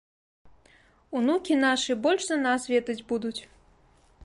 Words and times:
Унукі 1.19 1.57
нашы 1.65 1.91
больш 2.07 2.21
за 2.31 2.37
нас 2.49 2.61
ведаць 2.75 2.99
будуць. 3.13 3.37